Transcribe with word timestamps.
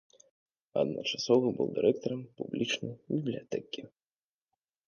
Адначасова 0.83 1.47
быў 1.59 1.67
дырэктарам 1.75 2.21
публічнай 2.39 2.95
бібліятэкі. 3.15 3.81